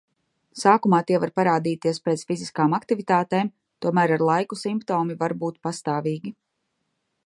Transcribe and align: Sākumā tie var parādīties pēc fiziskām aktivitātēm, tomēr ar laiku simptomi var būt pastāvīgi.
Sākumā 0.61 1.01
tie 1.11 1.19
var 1.23 1.31
parādīties 1.39 1.99
pēc 2.07 2.23
fiziskām 2.31 2.75
aktivitātēm, 2.79 3.53
tomēr 3.87 4.17
ar 4.17 4.27
laiku 4.31 4.61
simptomi 4.67 5.23
var 5.25 5.41
būt 5.45 5.65
pastāvīgi. 5.69 6.39